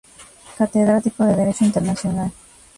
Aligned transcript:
Catedrático 0.57 1.25
de 1.25 1.35
Derecho 1.35 1.63
internacional. 1.63 2.31